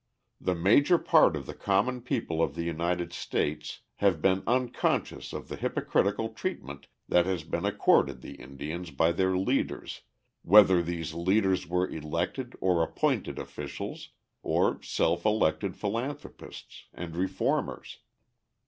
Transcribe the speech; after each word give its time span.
The 0.39 0.55
major 0.55 0.97
part 0.97 1.35
of 1.35 1.45
the 1.45 1.53
common 1.53 2.01
people 2.01 2.41
of 2.41 2.55
the 2.55 2.63
United 2.63 3.13
States 3.13 3.81
have 3.97 4.19
been 4.19 4.41
unconscious 4.47 5.31
of 5.31 5.47
the 5.47 5.55
hypocritical 5.57 6.29
treatment 6.29 6.87
that 7.07 7.27
has 7.27 7.43
been 7.43 7.65
accorded 7.65 8.21
the 8.21 8.33
Indians 8.41 8.89
by 8.89 9.11
their 9.11 9.37
leaders, 9.37 10.01
whether 10.41 10.81
these 10.81 11.13
leaders 11.13 11.67
were 11.67 11.87
elected 11.87 12.55
or 12.59 12.81
appointed 12.81 13.37
officials 13.37 14.09
or 14.41 14.81
self 14.81 15.23
elected 15.23 15.77
philanthropists 15.77 16.85
and 16.95 17.15
reformers. 17.15 17.99